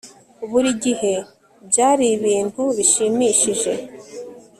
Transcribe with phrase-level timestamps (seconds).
[0.49, 1.13] buri gihe
[1.69, 3.71] byari ibintu bishimishije